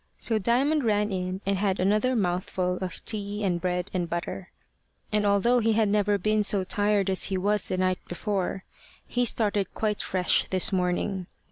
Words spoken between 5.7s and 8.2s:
had never been so tired as he was the night